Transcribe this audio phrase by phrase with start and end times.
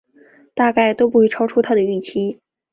[0.55, 2.39] 大概都不会超出他的预期